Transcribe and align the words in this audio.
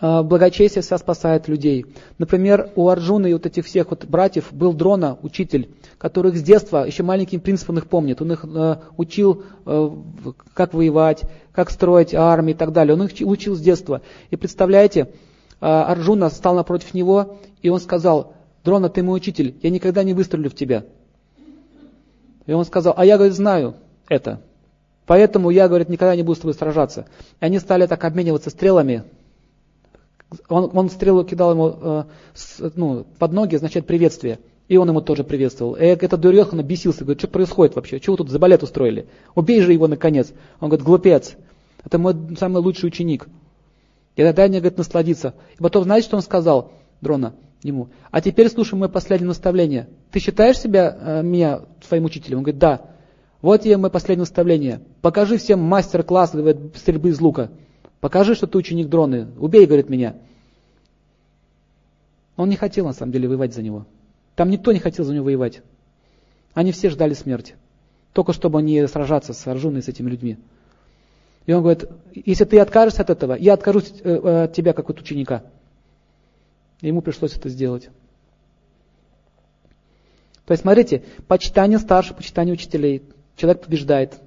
а, 0.00 0.22
благочестие 0.22 0.82
всегда 0.82 0.98
спасает 0.98 1.48
людей. 1.48 1.86
Например, 2.18 2.70
у 2.74 2.88
Арджуны 2.88 3.30
и 3.30 3.32
вот 3.32 3.46
этих 3.46 3.64
всех 3.64 3.90
вот 3.90 4.04
братьев 4.06 4.52
был 4.52 4.72
Дрона, 4.72 5.18
учитель, 5.22 5.70
который 5.98 6.32
их 6.32 6.38
с 6.38 6.42
детства, 6.42 6.84
еще 6.84 7.02
маленьким 7.02 7.40
принципом 7.40 7.78
их 7.78 7.86
помнит. 7.86 8.20
Он 8.20 8.32
их 8.32 8.44
э, 8.44 8.76
учил, 8.96 9.44
э, 9.64 9.90
как 10.52 10.74
воевать, 10.74 11.22
как 11.52 11.70
строить 11.70 12.14
армии 12.14 12.52
и 12.52 12.56
так 12.56 12.72
далее. 12.72 12.94
Он 12.94 13.04
их 13.04 13.12
учил 13.26 13.54
с 13.54 13.60
детства. 13.60 14.02
И 14.30 14.36
представляете, 14.36 15.00
э, 15.00 15.06
Арджуна 15.60 16.28
стал 16.30 16.56
напротив 16.56 16.92
него, 16.94 17.38
и 17.62 17.68
он 17.68 17.78
сказал, 17.78 18.34
Дрона, 18.64 18.88
ты 18.88 19.02
мой 19.02 19.16
учитель, 19.16 19.56
я 19.62 19.70
никогда 19.70 20.02
не 20.02 20.14
выстрелю 20.14 20.50
в 20.50 20.54
тебя. 20.54 20.84
И 22.46 22.52
он 22.52 22.64
сказал, 22.64 22.94
а 22.96 23.04
я, 23.04 23.16
говорит, 23.16 23.34
знаю 23.34 23.76
это. 24.08 24.40
Поэтому 25.06 25.50
я, 25.50 25.68
говорит, 25.68 25.88
никогда 25.88 26.16
не 26.16 26.22
буду 26.22 26.36
с 26.36 26.40
тобой 26.40 26.54
сражаться. 26.54 27.06
И 27.40 27.44
они 27.44 27.58
стали 27.58 27.86
так 27.86 28.02
обмениваться 28.04 28.50
стрелами. 28.50 29.04
Он, 30.48 30.70
он 30.72 30.90
стрелу 30.90 31.24
кидал 31.24 31.52
ему 31.52 31.76
э, 31.80 32.04
с, 32.34 32.72
ну, 32.76 33.06
под 33.18 33.32
ноги, 33.32 33.56
означает 33.56 33.86
приветствие. 33.86 34.38
И 34.68 34.76
он 34.76 34.88
ему 34.88 35.00
тоже 35.00 35.24
приветствовал. 35.24 35.74
И 35.74 35.84
этот 35.84 36.20
Дурьохан 36.20 36.62
бесился, 36.62 37.04
говорит, 37.04 37.20
что 37.20 37.28
происходит 37.28 37.76
вообще? 37.76 38.00
Вы 38.06 38.16
тут 38.16 38.30
за 38.30 38.38
балет 38.38 38.62
устроили? 38.62 39.06
Убей 39.34 39.60
же 39.60 39.72
его 39.72 39.88
наконец. 39.88 40.32
Он 40.60 40.70
говорит, 40.70 40.86
глупец, 40.86 41.34
это 41.84 41.98
мой 41.98 42.14
самый 42.38 42.62
лучший 42.62 42.86
ученик. 42.86 43.28
И 44.16 44.22
дай 44.32 44.48
мне, 44.48 44.60
говорит, 44.60 44.78
насладиться. 44.78 45.34
И 45.58 45.62
потом, 45.62 45.84
знаете, 45.84 46.06
что 46.06 46.16
он 46.16 46.22
сказал, 46.22 46.72
Дрона, 47.00 47.34
ему? 47.62 47.88
А 48.10 48.20
теперь 48.20 48.48
слушай 48.48 48.74
мое 48.74 48.88
последнее 48.88 49.28
наставление. 49.28 49.88
Ты 50.10 50.20
считаешь 50.20 50.58
себя, 50.58 50.96
э, 50.98 51.22
меня, 51.22 51.62
своим 51.86 52.04
учителем? 52.04 52.38
Он 52.38 52.44
говорит, 52.44 52.60
да. 52.60 52.82
Вот 53.42 53.66
я 53.66 53.76
мое 53.76 53.90
последнее 53.90 54.22
наставление. 54.22 54.80
Покажи 55.02 55.36
всем 55.36 55.60
мастер-класс 55.60 56.30
говорит, 56.32 56.74
стрельбы 56.76 57.10
из 57.10 57.20
лука. 57.20 57.50
Покажи, 58.04 58.34
что 58.34 58.46
ты 58.46 58.58
ученик 58.58 58.90
дроны. 58.90 59.28
Убей, 59.38 59.64
говорит, 59.64 59.88
меня. 59.88 60.14
Он 62.36 62.50
не 62.50 62.56
хотел, 62.56 62.84
на 62.84 62.92
самом 62.92 63.12
деле, 63.12 63.28
воевать 63.28 63.54
за 63.54 63.62
него. 63.62 63.86
Там 64.36 64.50
никто 64.50 64.72
не 64.72 64.78
хотел 64.78 65.06
за 65.06 65.14
него 65.14 65.24
воевать. 65.24 65.62
Они 66.52 66.70
все 66.70 66.90
ждали 66.90 67.14
смерти. 67.14 67.54
Только 68.12 68.34
чтобы 68.34 68.60
не 68.60 68.86
сражаться 68.88 69.32
с 69.32 69.46
Арджуной, 69.46 69.82
с 69.82 69.88
этими 69.88 70.10
людьми. 70.10 70.36
И 71.46 71.54
он 71.54 71.62
говорит, 71.62 71.88
если 72.12 72.44
ты 72.44 72.60
откажешься 72.60 73.00
от 73.00 73.08
этого, 73.08 73.36
я 73.36 73.54
откажусь 73.54 73.90
э, 74.02 74.20
э, 74.22 74.44
от 74.44 74.52
тебя, 74.52 74.74
как 74.74 74.90
от 74.90 75.00
ученика. 75.00 75.42
И 76.82 76.88
ему 76.88 77.00
пришлось 77.00 77.34
это 77.34 77.48
сделать. 77.48 77.88
То 80.44 80.52
есть, 80.52 80.60
смотрите, 80.60 81.04
почитание 81.26 81.78
старших, 81.78 82.18
почитание 82.18 82.52
учителей, 82.52 83.02
человек 83.38 83.62
побеждает. 83.62 84.20